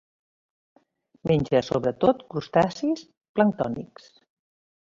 Menja 1.31 1.61
sobretot 1.67 2.25
crustacis 2.35 3.07
planctònics. 3.39 4.13